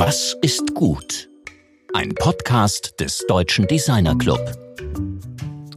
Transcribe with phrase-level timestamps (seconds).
[0.00, 1.28] Was ist gut?
[1.92, 4.38] Ein Podcast des Deutschen Designer Club.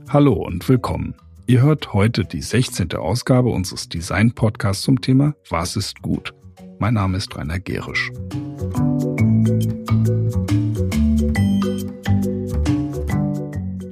[0.09, 1.16] Hallo und willkommen.
[1.47, 2.94] Ihr hört heute die 16.
[2.94, 6.36] Ausgabe unseres Design-Podcasts zum Thema Was ist gut?
[6.78, 8.11] Mein Name ist Rainer Gerisch.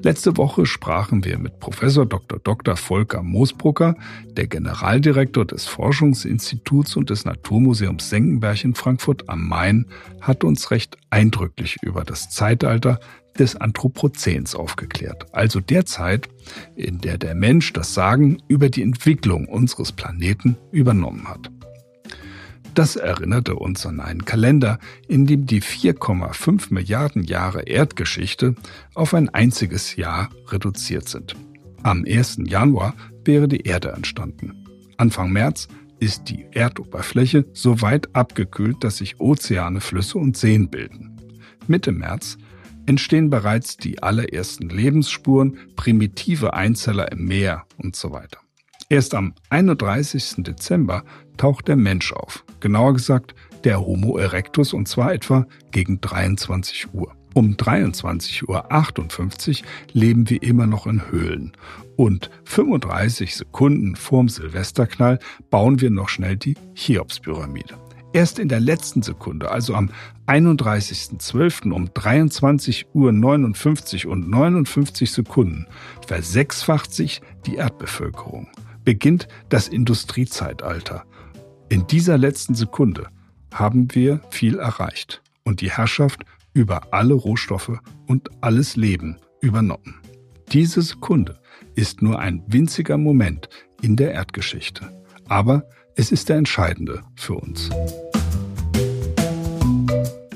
[0.10, 2.40] Letzte Woche sprachen wir mit Professor Dr.
[2.40, 2.76] Dr.
[2.76, 3.94] Volker Moosbrucker,
[4.26, 9.86] der Generaldirektor des Forschungsinstituts und des Naturmuseums Senckenberg in Frankfurt am Main,
[10.20, 13.00] hat uns recht eindrücklich über das Zeitalter
[13.38, 16.28] des Anthropozäns aufgeklärt, also der Zeit,
[16.76, 21.52] in der der Mensch das Sagen über die Entwicklung unseres Planeten übernommen hat.
[22.74, 28.56] Das erinnerte uns an einen Kalender, in dem die 4,5 Milliarden Jahre Erdgeschichte
[28.94, 31.36] auf ein einziges Jahr reduziert sind.
[31.84, 32.40] Am 1.
[32.46, 32.94] Januar
[33.26, 34.66] wäre die Erde entstanden.
[34.98, 35.68] Anfang März
[36.00, 41.18] ist die Erdoberfläche so weit abgekühlt, dass sich Ozeane, Flüsse und Seen bilden.
[41.68, 42.38] Mitte März
[42.86, 48.40] entstehen bereits die allerersten Lebensspuren, primitive Einzeller im Meer und so weiter.
[48.92, 50.38] Erst am 31.
[50.38, 51.04] Dezember
[51.38, 57.16] taucht der Mensch auf, genauer gesagt der Homo erectus und zwar etwa gegen 23 Uhr.
[57.36, 61.52] Um 23.58 Uhr leben wir immer noch in Höhlen.
[61.98, 65.20] Und 35 Sekunden vorm Silvesterknall
[65.52, 67.76] bauen wir noch schnell die Cheops-Pyramide.
[68.12, 69.92] Erst in der letzten Sekunde, also am
[70.26, 71.72] 31.12.
[71.72, 75.68] um 23 Uhr 59 und 59 Sekunden,
[76.08, 78.48] versechsfacht sich die Erdbevölkerung
[78.90, 81.06] beginnt das Industriezeitalter.
[81.70, 83.10] In dieser letzten Sekunde
[83.54, 86.24] haben wir viel erreicht und die Herrschaft
[86.56, 90.02] über alle Rohstoffe und alles Leben übernommen.
[90.52, 91.40] Diese Sekunde
[91.76, 93.48] ist nur ein winziger Moment
[93.84, 94.92] in der Erdgeschichte,
[95.28, 97.70] aber es ist der entscheidende für uns.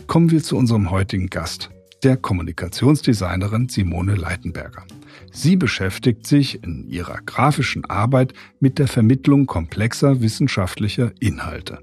[0.05, 1.71] Kommen wir zu unserem heutigen Gast,
[2.03, 4.83] der Kommunikationsdesignerin Simone Leitenberger.
[5.31, 11.79] Sie beschäftigt sich in ihrer grafischen Arbeit mit der Vermittlung komplexer wissenschaftlicher Inhalte.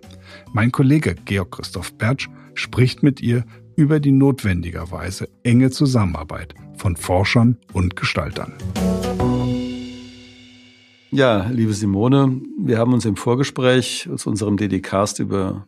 [0.52, 3.44] Mein Kollege Georg Christoph Bertsch spricht mit ihr
[3.76, 8.52] über die notwendigerweise enge Zusammenarbeit von Forschern und Gestaltern.
[11.10, 15.66] Ja, liebe Simone, wir haben uns im Vorgespräch zu unserem DD-Cast über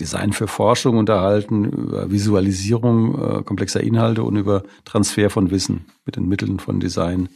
[0.00, 6.16] Design für Forschung unterhalten, über Visualisierung äh, komplexer Inhalte und über Transfer von Wissen mit
[6.16, 7.28] den Mitteln von Design.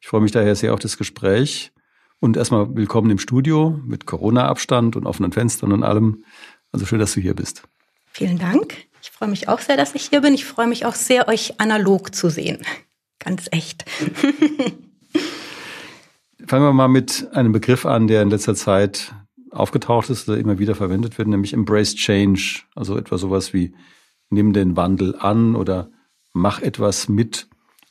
[0.00, 1.72] Ich freue mich daher sehr auf das Gespräch
[2.20, 6.24] und erstmal willkommen im Studio mit Corona-Abstand und offenen Fenstern und allem.
[6.72, 7.62] Also schön, dass du hier bist.
[8.06, 8.74] Vielen Dank.
[9.02, 10.32] Ich freue mich auch sehr, dass ich hier bin.
[10.32, 12.62] Ich freue mich auch sehr, euch analog zu sehen.
[13.18, 13.84] Ganz echt.
[16.46, 19.14] Fangen wir mal mit einem Begriff an, der in letzter Zeit
[19.54, 22.62] aufgetaucht ist oder immer wieder verwendet wird, nämlich Embrace Change.
[22.74, 23.74] Also etwa sowas wie
[24.30, 25.90] nimm den Wandel an oder
[26.32, 27.46] mach etwas mit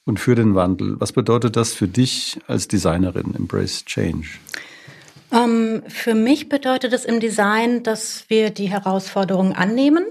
[0.06, 1.00] und für den Wandel.
[1.00, 4.28] Was bedeutet das für dich als Designerin, Embrace Change?
[5.31, 10.06] Ähm, für mich bedeutet es im Design, dass wir die Herausforderungen annehmen.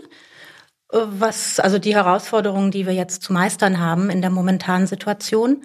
[0.90, 5.62] Äh, was, also die Herausforderungen, die wir jetzt zu meistern haben in der momentanen Situation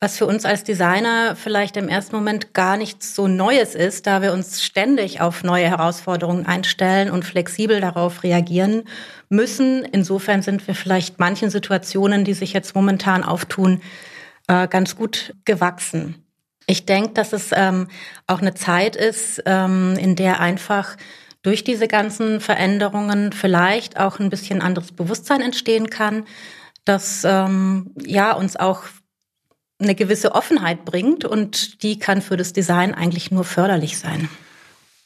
[0.00, 4.22] was für uns als Designer vielleicht im ersten Moment gar nichts so Neues ist, da
[4.22, 8.84] wir uns ständig auf neue Herausforderungen einstellen und flexibel darauf reagieren
[9.28, 9.84] müssen.
[9.84, 13.80] Insofern sind wir vielleicht manchen Situationen, die sich jetzt momentan auftun,
[14.46, 16.24] äh, ganz gut gewachsen.
[16.66, 17.88] Ich denke, dass es ähm,
[18.28, 20.96] auch eine Zeit ist, ähm, in der einfach
[21.42, 26.24] durch diese ganzen Veränderungen vielleicht auch ein bisschen anderes Bewusstsein entstehen kann,
[26.84, 28.82] dass ähm, ja uns auch
[29.78, 34.28] eine gewisse Offenheit bringt und die kann für das Design eigentlich nur förderlich sein.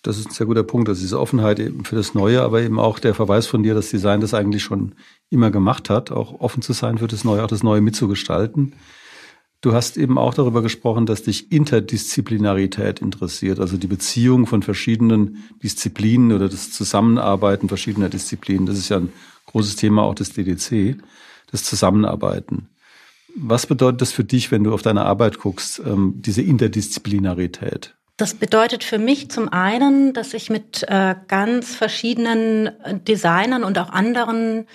[0.03, 2.81] Das ist ein sehr guter Punkt, dass diese Offenheit eben für das Neue, aber eben
[2.81, 4.95] auch der Verweis von dir, dass Design das eigentlich schon
[5.31, 8.75] immer gemacht hat, auch offen zu sein für das Neue, auch das Neue mitzugestalten.
[9.61, 15.45] Du hast eben auch darüber gesprochen, dass dich Interdisziplinarität interessiert, also die Beziehung von verschiedenen
[15.63, 18.67] Disziplinen oder das Zusammenarbeiten verschiedener Disziplinen.
[18.67, 19.13] Das ist ja ein
[19.47, 21.01] großes Thema auch des DDC,
[21.53, 22.72] das Zusammenarbeiten.
[23.35, 27.95] Was bedeutet das für dich, wenn du auf deine Arbeit guckst, ähm, diese Interdisziplinarität?
[28.17, 32.71] Das bedeutet für mich zum einen, dass ich mit äh, ganz verschiedenen
[33.09, 34.67] Designern und auch anderen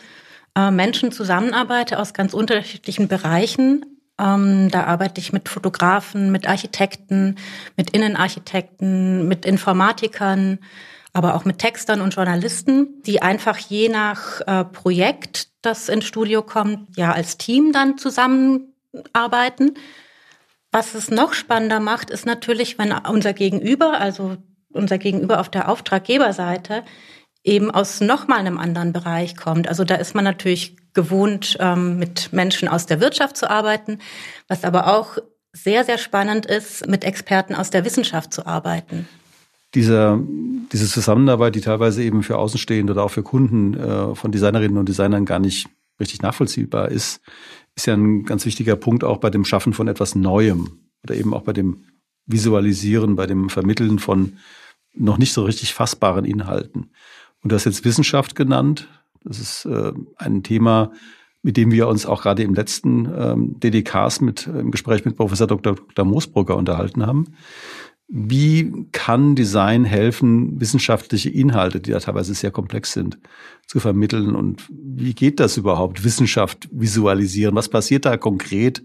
[0.56, 3.86] äh, Menschen zusammenarbeite aus ganz unterschiedlichen Bereichen.
[4.20, 7.36] Ähm, da arbeite ich mit Fotografen, mit Architekten,
[7.76, 10.60] mit Innenarchitekten, mit Informatikern,
[11.18, 16.44] aber auch mit Textern und Journalisten, die einfach je nach äh, Projekt, das ins Studio
[16.44, 19.74] kommt, ja als Team dann zusammenarbeiten.
[20.72, 24.38] Was es noch spannender macht, ist natürlich, wenn unser Gegenüber, also
[24.72, 26.84] unser Gegenüber auf der Auftraggeberseite,
[27.44, 29.68] eben aus nochmal einem anderen Bereich kommt.
[29.68, 33.98] Also da ist man natürlich gewohnt, ähm, mit Menschen aus der Wirtschaft zu arbeiten,
[34.48, 35.18] was aber auch
[35.52, 39.08] sehr, sehr spannend ist, mit Experten aus der Wissenschaft zu arbeiten.
[39.76, 40.20] Dieser,
[40.72, 44.88] diese Zusammenarbeit, die teilweise eben für Außenstehende oder auch für Kunden äh, von Designerinnen und
[44.88, 45.68] Designern gar nicht
[46.00, 47.22] richtig nachvollziehbar ist,
[47.76, 51.34] ist ja ein ganz wichtiger Punkt auch bei dem Schaffen von etwas Neuem oder eben
[51.34, 51.84] auch bei dem
[52.26, 54.34] Visualisieren, bei dem Vermitteln von
[54.94, 56.92] noch nicht so richtig fassbaren Inhalten.
[57.44, 58.88] Und du hast jetzt Wissenschaft genannt.
[59.24, 60.92] Das ist äh, ein Thema,
[61.44, 65.16] mit dem wir uns auch gerade im letzten ähm, DDKs mit, äh, im Gespräch mit
[65.16, 65.76] Professor Dr.
[65.76, 66.06] Dr.
[66.06, 67.36] Moosbrugger unterhalten haben.
[68.10, 73.18] Wie kann Design helfen, wissenschaftliche Inhalte, die ja teilweise sehr komplex sind,
[73.66, 74.36] zu vermitteln?
[74.36, 77.56] Und wie geht das überhaupt, Wissenschaft visualisieren?
[77.56, 78.82] Was passiert da konkret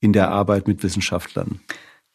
[0.00, 1.60] in der Arbeit mit Wissenschaftlern?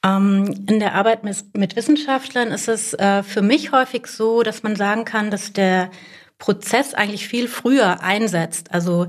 [0.04, 4.76] Ähm, in der Arbeit mit, Wissenschaftlern ist es äh, für mich häufig so, dass man
[4.76, 5.90] sagen kann, dass der
[6.38, 8.72] Prozess eigentlich viel früher einsetzt.
[8.72, 9.08] Also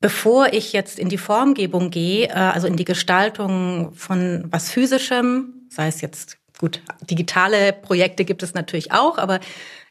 [0.00, 5.66] bevor ich jetzt in die Formgebung gehe, äh, also in die Gestaltung von was Physischem,
[5.68, 9.40] sei es jetzt gut, digitale Projekte gibt es natürlich auch, aber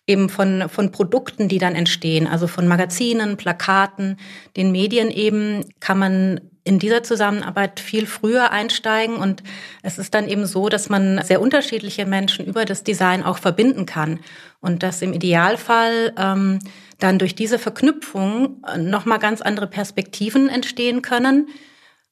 [0.07, 4.18] eben von, von Produkten, die dann entstehen, also von Magazinen, Plakaten,
[4.56, 9.16] den Medien eben, kann man in dieser Zusammenarbeit viel früher einsteigen.
[9.16, 9.44] Und
[9.81, 13.86] es ist dann eben so, dass man sehr unterschiedliche Menschen über das Design auch verbinden
[13.86, 14.19] kann.
[14.60, 16.60] Und dass im Idealfall ähm,
[17.00, 21.50] dann durch diese Verknüpfung nochmal ganz andere Perspektiven entstehen können,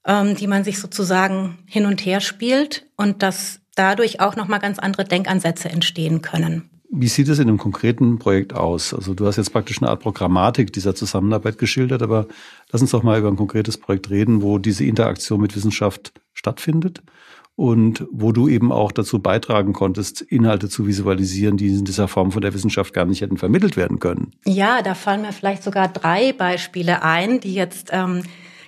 [0.05, 2.85] ähm, die man sich sozusagen hin und her spielt.
[2.95, 6.69] Und dass dadurch auch nochmal ganz andere Denkansätze entstehen können.
[6.89, 8.93] Wie sieht es in einem konkreten Projekt aus?
[8.93, 12.27] Also du hast jetzt praktisch eine Art Programmatik dieser Zusammenarbeit geschildert, aber
[12.71, 17.03] lass uns doch mal über ein konkretes Projekt reden, wo diese Interaktion mit Wissenschaft stattfindet
[17.57, 22.31] und wo du eben auch dazu beitragen konntest, Inhalte zu visualisieren, die in dieser Form
[22.31, 24.31] von der Wissenschaft gar nicht hätten vermittelt werden können.
[24.45, 28.23] Ja, da fallen mir vielleicht sogar drei Beispiele ein, die jetzt ähm,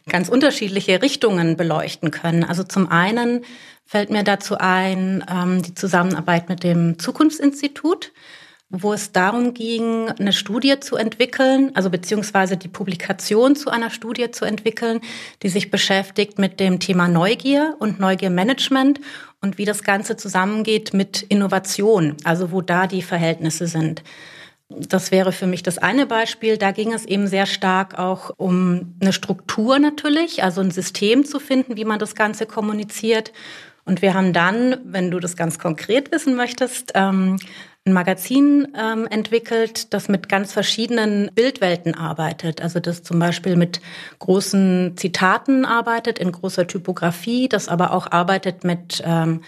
[0.09, 2.43] ganz unterschiedliche Richtungen beleuchten können.
[2.43, 3.45] Also zum einen
[3.85, 8.11] fällt mir dazu ein ähm, die Zusammenarbeit mit dem Zukunftsinstitut,
[8.69, 14.29] wo es darum ging, eine Studie zu entwickeln, also beziehungsweise die Publikation zu einer Studie
[14.29, 15.01] zu entwickeln,
[15.41, 19.01] die sich beschäftigt mit dem Thema Neugier und Neugiermanagement
[19.41, 24.03] und wie das Ganze zusammengeht mit Innovation, also wo da die Verhältnisse sind.
[24.69, 26.57] Das wäre für mich das eine Beispiel.
[26.57, 31.39] Da ging es eben sehr stark auch um eine Struktur natürlich, also ein System zu
[31.39, 33.31] finden, wie man das Ganze kommuniziert
[33.89, 37.39] und wir haben dann, wenn du das ganz konkret wissen möchtest, ähm,
[37.85, 42.61] ein Magazin ähm, entwickelt, das mit ganz verschiedenen Bildwelten arbeitet.
[42.61, 43.81] Also das zum Beispiel mit
[44.19, 49.41] großen Zitaten arbeitet, in großer Typografie, das aber auch arbeitet mit ähm,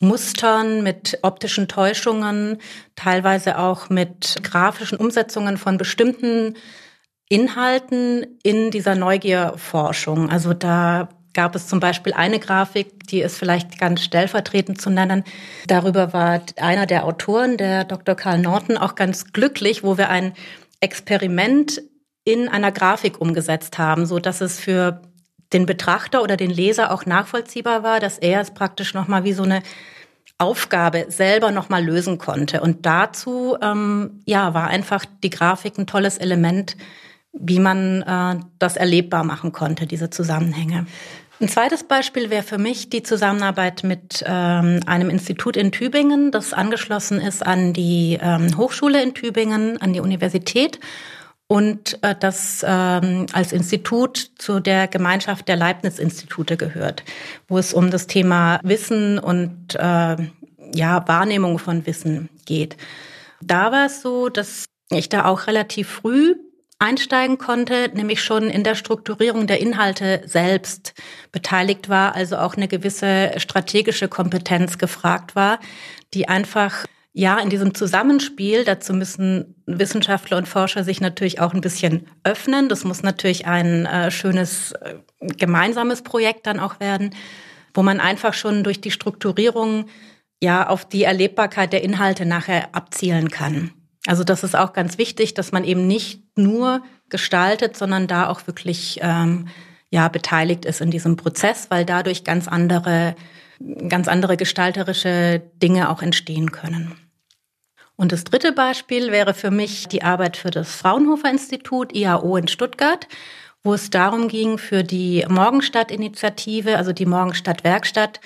[0.00, 2.58] Mustern, mit optischen Täuschungen,
[2.94, 6.54] teilweise auch mit grafischen Umsetzungen von bestimmten
[7.28, 10.30] Inhalten in dieser Neugierforschung.
[10.30, 15.24] Also da gab es zum Beispiel eine Grafik, die ist vielleicht ganz stellvertretend zu nennen.
[15.66, 18.14] Darüber war einer der Autoren, der Dr.
[18.14, 20.32] Karl Norton, auch ganz glücklich, wo wir ein
[20.80, 21.82] Experiment
[22.24, 25.02] in einer Grafik umgesetzt haben, so dass es für
[25.52, 29.42] den Betrachter oder den Leser auch nachvollziehbar war, dass er es praktisch nochmal wie so
[29.42, 29.62] eine
[30.38, 32.60] Aufgabe selber nochmal lösen konnte.
[32.60, 36.76] Und dazu ähm, ja, war einfach die Grafik ein tolles Element,
[37.32, 40.86] wie man äh, das erlebbar machen konnte, diese Zusammenhänge.
[41.40, 46.52] Ein zweites Beispiel wäre für mich die Zusammenarbeit mit ähm, einem Institut in Tübingen, das
[46.52, 50.80] angeschlossen ist an die ähm, Hochschule in Tübingen, an die Universität
[51.48, 57.02] und äh, das ähm, als Institut zu der Gemeinschaft der Leibniz-Institute gehört,
[57.48, 60.16] wo es um das Thema Wissen und äh,
[60.74, 62.76] ja, Wahrnehmung von Wissen geht.
[63.40, 66.34] Da war es so, dass ich da auch relativ früh
[66.78, 70.94] einsteigen konnte, nämlich schon in der Strukturierung der Inhalte selbst
[71.32, 75.58] beteiligt war, also auch eine gewisse strategische Kompetenz gefragt war,
[76.14, 76.86] die einfach
[77.18, 82.68] ja, in diesem Zusammenspiel, dazu müssen Wissenschaftler und Forscher sich natürlich auch ein bisschen öffnen.
[82.68, 87.10] Das muss natürlich ein äh, schönes äh, gemeinsames Projekt dann auch werden,
[87.74, 89.86] wo man einfach schon durch die Strukturierung
[90.40, 93.72] ja auf die Erlebbarkeit der Inhalte nachher abzielen kann.
[94.06, 98.46] Also das ist auch ganz wichtig, dass man eben nicht nur gestaltet, sondern da auch
[98.46, 99.48] wirklich ähm,
[99.90, 103.16] ja beteiligt ist in diesem Prozess, weil dadurch ganz andere
[103.88, 106.94] ganz andere gestalterische Dinge auch entstehen können.
[107.98, 112.46] Und das dritte Beispiel wäre für mich die Arbeit für das Fraunhofer Institut IAO in
[112.46, 113.08] Stuttgart,
[113.64, 118.20] wo es darum ging, für die Morgenstadt-Initiative, also die Morgenstadt-Werkstatt,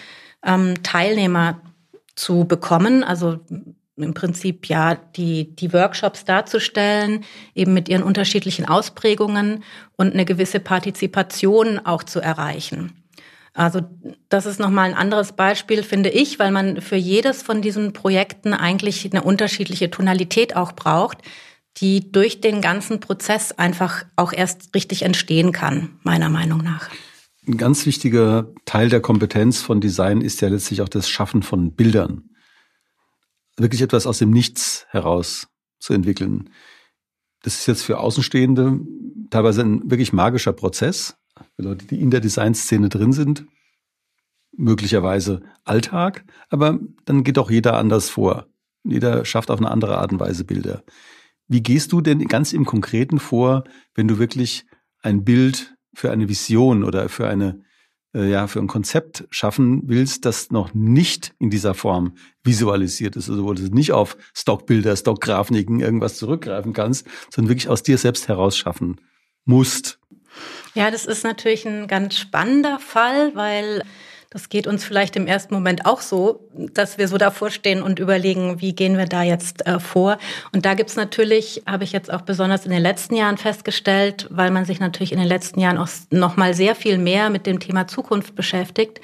[0.44, 1.62] ähm, Teilnehmer
[2.14, 3.40] zu bekommen, also
[3.96, 7.24] im Prinzip ja die, die Workshops darzustellen,
[7.54, 9.64] eben mit ihren unterschiedlichen Ausprägungen
[9.96, 13.01] und eine gewisse Partizipation auch zu erreichen.
[13.54, 13.82] Also
[14.28, 18.54] das ist nochmal ein anderes Beispiel, finde ich, weil man für jedes von diesen Projekten
[18.54, 21.18] eigentlich eine unterschiedliche Tonalität auch braucht,
[21.78, 26.88] die durch den ganzen Prozess einfach auch erst richtig entstehen kann, meiner Meinung nach.
[27.46, 31.74] Ein ganz wichtiger Teil der Kompetenz von Design ist ja letztlich auch das Schaffen von
[31.74, 32.30] Bildern.
[33.56, 36.50] Wirklich etwas aus dem Nichts heraus zu entwickeln.
[37.42, 38.80] Das ist jetzt für Außenstehende
[39.30, 41.16] teilweise ein wirklich magischer Prozess,
[41.56, 43.46] für Leute, die in der Designszene drin sind,
[44.56, 48.46] möglicherweise Alltag, aber dann geht auch jeder anders vor.
[48.84, 50.82] Jeder schafft auf eine andere Art und Weise Bilder.
[51.48, 54.64] Wie gehst du denn ganz im Konkreten vor, wenn du wirklich
[55.02, 57.62] ein Bild für eine Vision oder für eine
[58.14, 63.30] äh, ja, für ein Konzept schaffen willst, das noch nicht in dieser Form visualisiert ist,
[63.30, 68.28] also wo du nicht auf Stockbilder, Stockgrafiken irgendwas zurückgreifen kannst, sondern wirklich aus dir selbst
[68.28, 69.00] heraus schaffen
[69.44, 69.98] musst.
[70.74, 73.82] Ja, das ist natürlich ein ganz spannender Fall, weil
[74.32, 77.98] das geht uns vielleicht im ersten Moment auch so, dass wir so davor stehen und
[77.98, 80.16] überlegen, wie gehen wir da jetzt äh, vor.
[80.52, 84.50] Und da gibt's natürlich, habe ich jetzt auch besonders in den letzten Jahren festgestellt, weil
[84.50, 87.60] man sich natürlich in den letzten Jahren auch noch mal sehr viel mehr mit dem
[87.60, 89.02] Thema Zukunft beschäftigt,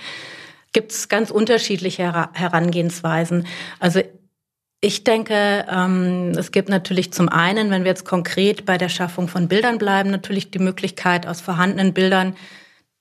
[0.73, 3.47] gibt's ganz unterschiedliche Herangehensweisen.
[3.80, 4.00] Also
[4.80, 9.26] ich denke, ähm, es gibt natürlich zum einen, wenn wir jetzt konkret bei der Schaffung
[9.26, 12.37] von Bildern bleiben, natürlich die Möglichkeit, aus vorhandenen Bildern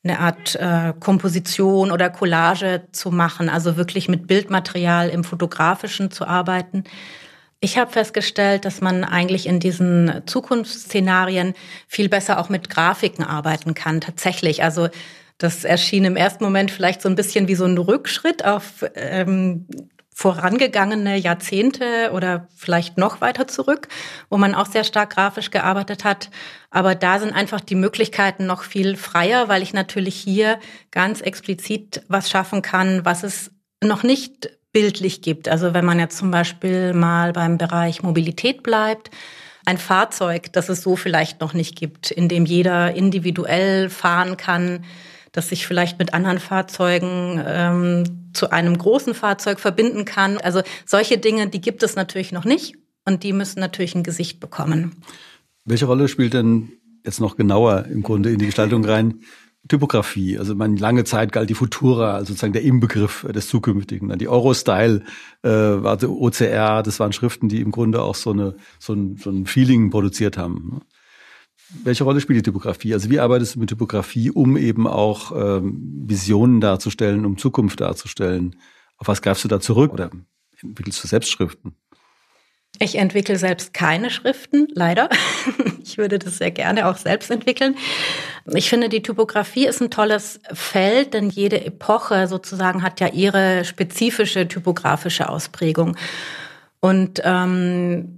[0.04, 6.26] eine Art äh, Komposition oder Collage zu machen, also wirklich mit Bildmaterial im Fotografischen zu
[6.26, 6.84] arbeiten.
[7.60, 11.54] Ich habe festgestellt, dass man eigentlich in diesen Zukunftsszenarien
[11.88, 14.64] viel besser auch mit Grafiken arbeiten kann, tatsächlich.
[14.64, 14.90] Also
[15.38, 19.68] das erschien im ersten Moment vielleicht so ein bisschen wie so ein Rückschritt auf ähm,
[20.18, 23.88] vorangegangene Jahrzehnte oder vielleicht noch weiter zurück,
[24.32, 26.32] wo man auch sehr stark grafisch gearbeitet hat.
[26.72, 30.58] Aber da sind einfach die Möglichkeiten noch viel freier, weil ich natürlich hier
[30.90, 33.52] ganz explizit was schaffen kann, was es
[33.84, 35.50] noch nicht bildlich gibt.
[35.50, 39.12] Also wenn man jetzt zum Beispiel mal beim Bereich Mobilität bleibt,
[39.68, 44.84] ein Fahrzeug, das es so vielleicht noch nicht gibt, in dem jeder individuell fahren kann,
[45.38, 50.38] das sich vielleicht mit anderen Fahrzeugen ähm, zu einem großen Fahrzeug verbinden kann.
[50.38, 52.76] Also solche Dinge, die gibt es natürlich noch nicht
[53.06, 54.96] und die müssen natürlich ein Gesicht bekommen.
[55.64, 56.72] Welche Rolle spielt denn
[57.06, 59.22] jetzt noch genauer im Grunde in die Gestaltung rein
[59.68, 60.40] Typografie.
[60.40, 64.18] Also man lange Zeit galt die Futura, also sozusagen der Inbegriff des Zukünftigen.
[64.18, 65.04] Die Eurostyle
[65.44, 69.30] äh, war OCR, das waren Schriften, die im Grunde auch so, eine, so, ein, so
[69.30, 70.82] ein Feeling produziert haben.
[71.84, 72.94] Welche Rolle spielt die Typografie?
[72.94, 78.56] Also wie arbeitest du mit Typografie, um eben auch ähm, Visionen darzustellen, um Zukunft darzustellen?
[78.98, 80.10] Auf was greifst du da zurück oder
[80.62, 81.76] entwickelst du Selbstschriften?
[82.80, 85.10] Ich entwickle selbst keine Schriften, leider.
[85.88, 87.76] Ich würde das sehr gerne auch selbst entwickeln.
[88.54, 93.64] Ich finde, die Typografie ist ein tolles Feld, denn jede Epoche sozusagen hat ja ihre
[93.64, 95.96] spezifische typografische Ausprägung.
[96.82, 98.17] Und ähm,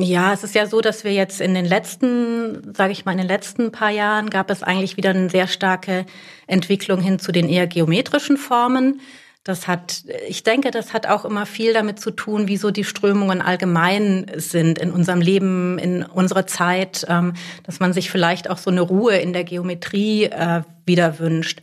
[0.00, 3.18] ja, es ist ja so, dass wir jetzt in den letzten, sage ich mal, in
[3.18, 6.06] den letzten paar Jahren gab es eigentlich wieder eine sehr starke
[6.46, 9.00] Entwicklung hin zu den eher geometrischen Formen.
[9.42, 12.84] Das hat, ich denke, das hat auch immer viel damit zu tun, wie so die
[12.84, 17.32] Strömungen allgemein sind in unserem Leben, in unserer Zeit, ähm,
[17.64, 21.62] dass man sich vielleicht auch so eine Ruhe in der Geometrie äh, wieder wünscht.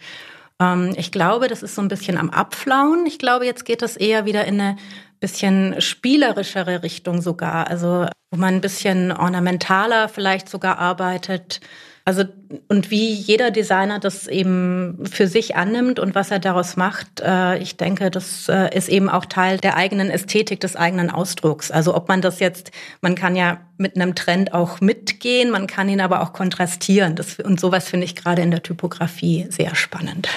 [0.62, 3.06] Ähm, ich glaube, das ist so ein bisschen am Abflauen.
[3.06, 4.78] Ich glaube, jetzt geht das eher wieder in eine
[5.20, 11.60] bisschen spielerischere Richtung sogar, also wo man ein bisschen ornamentaler vielleicht sogar arbeitet.
[12.08, 12.24] Also
[12.70, 17.58] und wie jeder Designer das eben für sich annimmt und was er daraus macht, äh,
[17.58, 21.70] ich denke, das äh, ist eben auch Teil der eigenen Ästhetik, des eigenen Ausdrucks.
[21.70, 22.72] Also ob man das jetzt,
[23.02, 27.18] man kann ja mit einem Trend auch mitgehen, man kann ihn aber auch kontrastieren.
[27.18, 30.30] Das, und sowas finde ich gerade in der Typografie sehr spannend.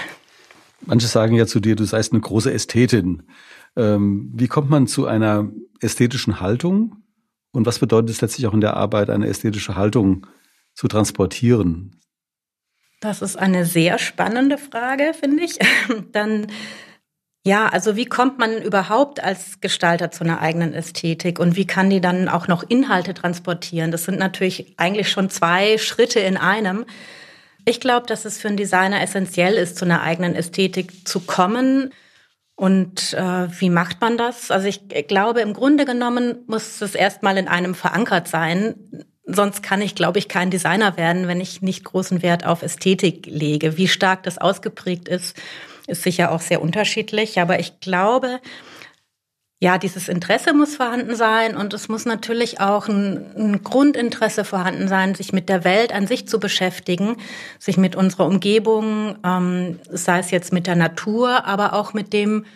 [0.80, 3.22] Manche sagen ja zu dir, du seist eine große Ästhetin.
[3.76, 5.48] Ähm, wie kommt man zu einer
[5.80, 6.96] ästhetischen Haltung?
[7.52, 10.26] Und was bedeutet es letztlich auch in der Arbeit, eine ästhetische Haltung
[10.80, 11.94] zu transportieren?
[13.02, 15.58] Das ist eine sehr spannende Frage, finde ich.
[16.12, 16.46] Dann
[17.44, 21.88] ja, also wie kommt man überhaupt als Gestalter zu einer eigenen Ästhetik und wie kann
[21.88, 23.90] die dann auch noch Inhalte transportieren?
[23.90, 26.84] Das sind natürlich eigentlich schon zwei Schritte in einem.
[27.64, 31.94] Ich glaube, dass es für einen Designer essentiell ist, zu einer eigenen Ästhetik zu kommen.
[32.56, 34.50] Und äh, wie macht man das?
[34.50, 39.06] Also ich glaube, im Grunde genommen muss es erstmal in einem verankert sein.
[39.24, 43.26] Sonst kann ich, glaube ich, kein Designer werden, wenn ich nicht großen Wert auf Ästhetik
[43.26, 43.76] lege.
[43.76, 45.36] Wie stark das ausgeprägt ist,
[45.86, 47.38] ist sicher auch sehr unterschiedlich.
[47.38, 48.40] Aber ich glaube,
[49.62, 54.88] ja, dieses Interesse muss vorhanden sein und es muss natürlich auch ein, ein, Grundinteresse vorhanden
[54.88, 57.16] sein, sich mit der Welt an sich zu beschäftigen,
[57.58, 62.46] sich mit unserer Umgebung, ähm, sei es jetzt mit der Natur, aber auch mit dem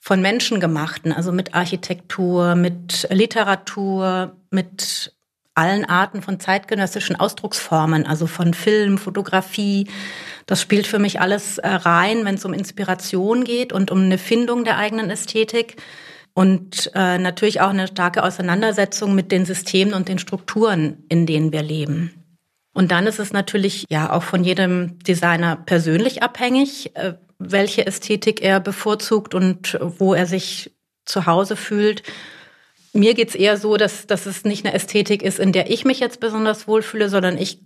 [0.00, 5.12] von Menschen gemachten, also mit Architektur, mit Literatur, mit
[5.58, 9.88] allen Arten von zeitgenössischen Ausdrucksformen, also von Film, Fotografie.
[10.46, 14.18] Das spielt für mich alles äh, rein, wenn es um Inspiration geht und um eine
[14.18, 15.76] Findung der eigenen Ästhetik
[16.32, 21.52] und äh, natürlich auch eine starke Auseinandersetzung mit den Systemen und den Strukturen, in denen
[21.52, 22.14] wir leben.
[22.72, 28.40] Und dann ist es natürlich ja auch von jedem Designer persönlich abhängig, äh, welche Ästhetik
[28.40, 30.70] er bevorzugt und wo er sich
[31.04, 32.04] zu Hause fühlt.
[32.98, 36.00] Mir geht's eher so, dass, dass es nicht eine Ästhetik ist, in der ich mich
[36.00, 37.60] jetzt besonders wohlfühle, sondern ich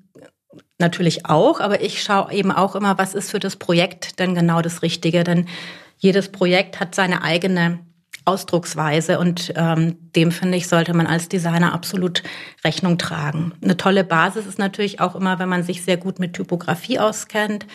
[0.79, 4.61] natürlich auch, aber ich schaue eben auch immer, was ist für das Projekt denn genau
[4.61, 5.25] das Richtige.
[5.25, 5.49] Denn
[5.97, 7.79] jedes Projekt hat seine eigene
[8.25, 12.23] Ausdrucksweise und ähm, dem finde ich, sollte man als Designer absolut
[12.63, 13.53] Rechnung tragen.
[13.63, 17.67] Eine tolle Basis ist natürlich auch immer, wenn man sich sehr gut mit Typografie auskennt,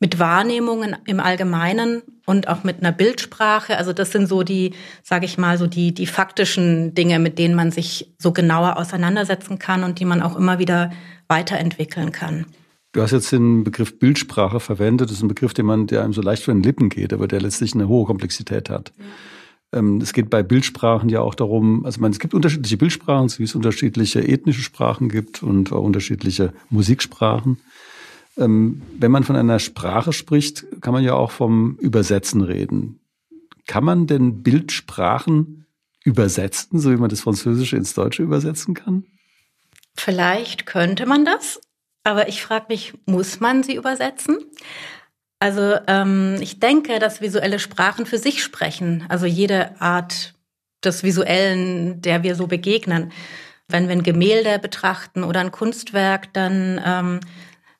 [0.00, 3.76] mit Wahrnehmungen im Allgemeinen und auch mit einer Bildsprache.
[3.76, 7.54] Also das sind so die, sage ich mal, so die die faktischen Dinge, mit denen
[7.54, 10.90] man sich so genauer auseinandersetzen kann und die man auch immer wieder
[11.28, 12.46] weiterentwickeln kann.
[12.92, 15.10] Du hast jetzt den Begriff Bildsprache verwendet.
[15.10, 17.28] Das ist ein Begriff, den man, der einem so leicht von den Lippen geht, aber
[17.28, 18.92] der letztlich eine hohe Komplexität hat.
[18.98, 19.04] Ja.
[19.72, 23.44] Ähm, es geht bei Bildsprachen ja auch darum, also man, es gibt unterschiedliche Bildsprachen, wie
[23.44, 27.58] es unterschiedliche ethnische Sprachen gibt und auch unterschiedliche Musiksprachen.
[28.36, 33.00] Ähm, wenn man von einer Sprache spricht, kann man ja auch vom Übersetzen reden.
[33.66, 35.66] Kann man denn Bildsprachen
[36.04, 39.04] übersetzen, so wie man das Französische ins Deutsche übersetzen kann?
[39.96, 41.60] Vielleicht könnte man das,
[42.04, 44.38] aber ich frage mich, muss man sie übersetzen?
[45.40, 49.04] Also ähm, ich denke, dass visuelle Sprachen für sich sprechen.
[49.08, 50.34] Also jede Art
[50.84, 53.12] des Visuellen, der wir so begegnen.
[53.68, 57.20] Wenn wir ein Gemälde betrachten oder ein Kunstwerk, dann ähm,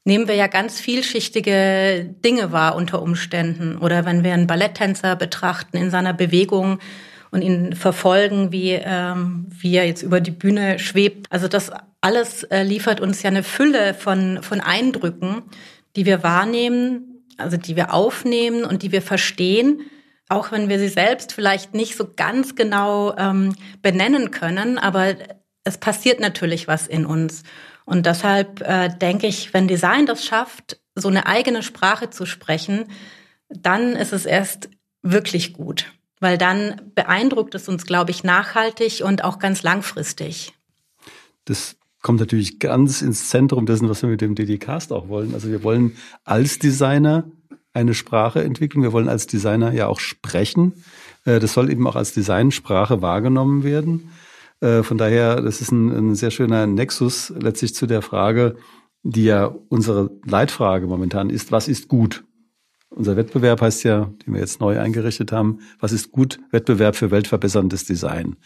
[0.04, 3.76] nehmen wir ja ganz vielschichtige Dinge wahr unter Umständen.
[3.78, 6.78] Oder wenn wir einen Balletttänzer betrachten in seiner Bewegung
[7.30, 11.26] und ihn verfolgen, wie, ähm, wie er jetzt über die Bühne schwebt.
[11.30, 15.42] Also das alles äh, liefert uns ja eine Fülle von, von Eindrücken,
[15.96, 19.82] die wir wahrnehmen, also die wir aufnehmen und die wir verstehen,
[20.28, 25.16] auch wenn wir sie selbst vielleicht nicht so ganz genau ähm, benennen können, aber
[25.64, 27.42] es passiert natürlich was in uns.
[27.90, 32.84] Und deshalb äh, denke ich, wenn Design das schafft, so eine eigene Sprache zu sprechen,
[33.48, 34.70] dann ist es erst
[35.02, 40.52] wirklich gut, weil dann beeindruckt es uns, glaube ich, nachhaltig und auch ganz langfristig.
[41.46, 45.34] Das kommt natürlich ganz ins Zentrum dessen, was wir mit dem DD-Cast auch wollen.
[45.34, 47.24] Also wir wollen als Designer
[47.72, 48.84] eine Sprache entwickeln.
[48.84, 50.84] Wir wollen als Designer ja auch sprechen.
[51.24, 54.12] Äh, das soll eben auch als Designsprache wahrgenommen werden.
[54.60, 58.56] Äh, von daher, das ist ein, ein sehr schöner Nexus letztlich zu der Frage,
[59.02, 62.24] die ja unsere Leitfrage momentan ist, was ist gut?
[62.90, 66.40] Unser Wettbewerb heißt ja, den wir jetzt neu eingerichtet haben, was ist gut?
[66.50, 68.36] Wettbewerb für weltverbesserndes Design.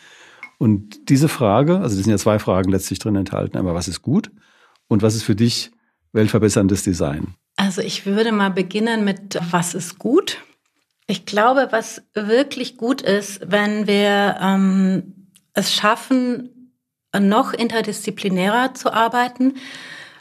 [0.59, 4.03] Und diese Frage, also es sind ja zwei Fragen letztlich drin enthalten, einmal was ist
[4.03, 4.31] gut
[4.87, 5.73] und was ist für dich
[6.13, 7.35] weltverbesserndes Design?
[7.57, 10.39] Also ich würde mal beginnen mit was ist gut?
[11.07, 15.24] Ich glaube, was wirklich gut ist, wenn wir ähm,
[15.55, 16.73] es schaffen,
[17.19, 19.55] noch interdisziplinärer zu arbeiten,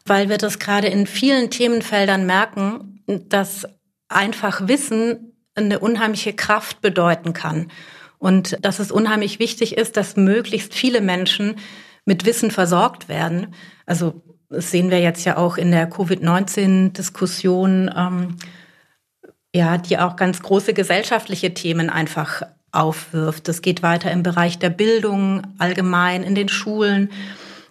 [0.06, 3.66] weil wir das gerade in vielen Themenfeldern merken, dass
[4.10, 7.72] einfach Wissen eine unheimliche Kraft bedeuten kann.
[8.18, 11.58] Und dass es unheimlich wichtig ist, dass möglichst viele Menschen
[12.06, 13.54] mit Wissen versorgt werden.
[13.86, 18.38] Also das sehen wir jetzt ja auch in der Covid-19-Diskussion, ähm,
[19.54, 22.44] ja, die auch ganz große gesellschaftliche Themen einfach
[22.74, 23.48] aufwirft.
[23.48, 27.10] Das geht weiter im Bereich der Bildung allgemein, in den Schulen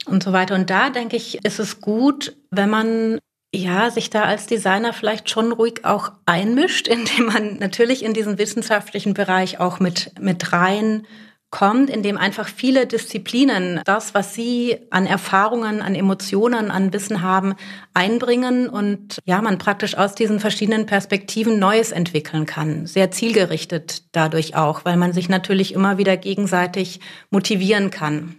[0.06, 0.54] und so weiter.
[0.54, 3.18] Und da denke ich, ist es gut, wenn man
[3.54, 8.38] ja, sich da als Designer vielleicht schon ruhig auch einmischt, indem man natürlich in diesen
[8.38, 11.06] wissenschaftlichen Bereich auch mit, mit rein
[11.52, 17.22] kommt, in dem einfach viele Disziplinen das, was sie an Erfahrungen, an Emotionen, an Wissen
[17.22, 17.54] haben,
[17.94, 22.86] einbringen und ja, man praktisch aus diesen verschiedenen Perspektiven Neues entwickeln kann.
[22.86, 28.36] Sehr zielgerichtet dadurch auch, weil man sich natürlich immer wieder gegenseitig motivieren kann.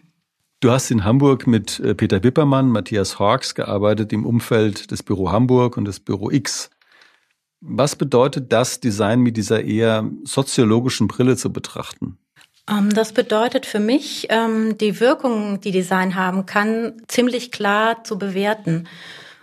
[0.60, 5.32] Du hast in Hamburg mit äh, Peter Wippermann, Matthias Hawks gearbeitet im Umfeld des Büro
[5.32, 6.72] Hamburg und des Büro X.
[7.62, 12.18] Was bedeutet das, Design mit dieser eher soziologischen Brille zu betrachten?
[12.70, 18.18] Ähm, das bedeutet für mich, ähm, die Wirkung, die Design haben kann, ziemlich klar zu
[18.18, 18.88] bewerten.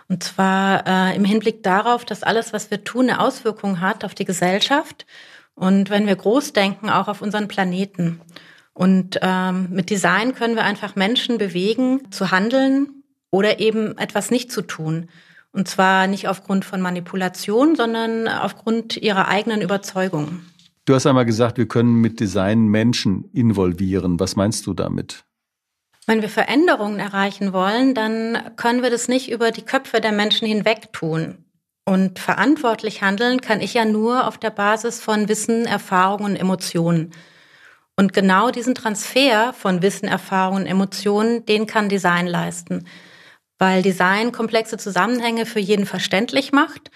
[0.08, 4.14] Und zwar äh, im Hinblick darauf, dass alles, was wir tun, eine Auswirkung hat auf
[4.14, 5.06] die Gesellschaft
[5.54, 8.20] Und wenn wir groß denken, auch auf unseren Planeten.
[8.72, 14.50] Und ähm, mit Design können wir einfach Menschen bewegen, zu handeln oder eben etwas nicht
[14.50, 15.10] zu tun.
[15.52, 20.40] Und zwar nicht aufgrund von Manipulation, sondern aufgrund ihrer eigenen Überzeugung.
[20.90, 24.18] Du hast einmal gesagt, wir können mit Design Menschen involvieren.
[24.18, 25.22] Was meinst du damit?
[26.08, 30.48] Wenn wir Veränderungen erreichen wollen, dann können wir das nicht über die Köpfe der Menschen
[30.48, 31.44] hinweg tun.
[31.84, 37.12] Und verantwortlich handeln kann ich ja nur auf der Basis von Wissen, Erfahrungen, Emotionen.
[37.94, 42.84] Und genau diesen Transfer von Wissen, Erfahrungen, Emotionen, den kann Design leisten.
[43.58, 46.90] Weil Design komplexe Zusammenhänge für jeden verständlich macht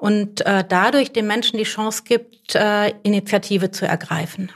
[0.00, 4.50] und äh, dadurch den Menschen die Chance gibt, äh, Initiative zu ergreifen.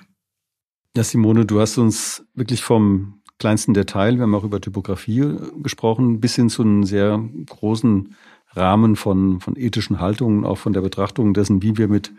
[0.96, 6.20] Ja, Simone, du hast uns wirklich vom kleinsten Detail, wir haben auch über Typografie gesprochen,
[6.20, 8.14] bis hin zu einem sehr großen
[8.52, 12.12] Rahmen von, von ethischen Haltungen, auch von der Betrachtung dessen, wie wir mit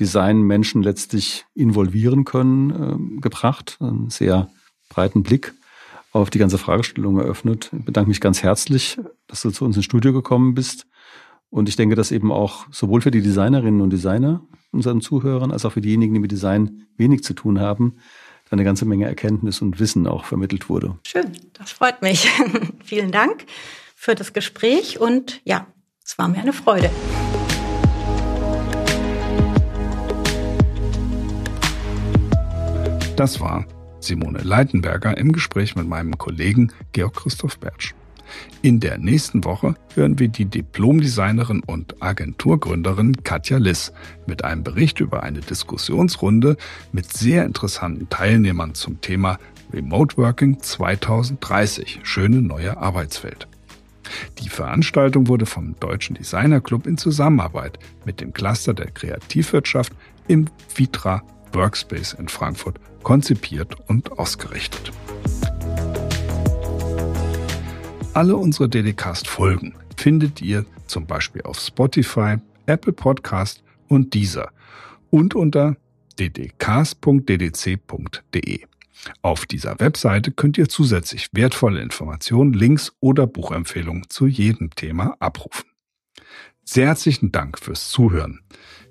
[0.00, 3.76] Design Menschen letztlich involvieren können, äh, gebracht.
[3.80, 4.48] Einen sehr
[4.88, 5.52] breiten Blick
[6.12, 7.70] auf die ganze Fragestellung eröffnet.
[7.76, 10.86] Ich bedanke mich ganz herzlich, dass du zu uns ins Studio gekommen bist.
[11.52, 15.66] Und ich denke, dass eben auch sowohl für die Designerinnen und Designer, unseren Zuhörern, als
[15.66, 17.96] auch für diejenigen, die mit Design wenig zu tun haben,
[18.48, 20.98] eine ganze Menge Erkenntnis und Wissen auch vermittelt wurde.
[21.06, 22.26] Schön, das freut mich.
[22.84, 23.44] Vielen Dank
[23.94, 25.66] für das Gespräch und ja,
[26.02, 26.88] es war mir eine Freude.
[33.16, 33.66] Das war
[34.00, 37.92] Simone Leitenberger im Gespräch mit meinem Kollegen Georg Christoph Bertsch.
[38.62, 43.92] In der nächsten Woche hören wir die Diplomdesignerin und Agenturgründerin Katja Liss
[44.26, 46.56] mit einem Bericht über eine Diskussionsrunde
[46.92, 49.38] mit sehr interessanten Teilnehmern zum Thema
[49.72, 53.48] Remote Working 2030, schöne neue Arbeitswelt.
[54.38, 59.92] Die Veranstaltung wurde vom Deutschen Designer Club in Zusammenarbeit mit dem Cluster der Kreativwirtschaft
[60.28, 64.92] im Vitra Workspace in Frankfurt konzipiert und ausgerichtet.
[68.14, 74.50] Alle unsere Dedicast-Folgen findet ihr zum Beispiel auf Spotify, Apple Podcast und dieser
[75.08, 75.76] und unter
[76.20, 77.00] ddcast.ddc.de.
[79.22, 85.64] Auf dieser Webseite könnt ihr zusätzlich wertvolle Informationen, Links oder Buchempfehlungen zu jedem Thema abrufen.
[86.64, 88.40] Sehr herzlichen Dank fürs Zuhören.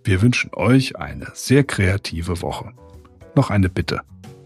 [0.03, 2.73] Wir wünschen euch eine sehr kreative Woche.
[3.35, 4.01] Noch eine Bitte.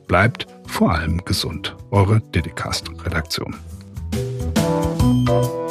[0.07, 1.77] Bleibt vor allem gesund.
[1.91, 3.55] Eure Dedicast-Redaktion.
[4.65, 5.64] Música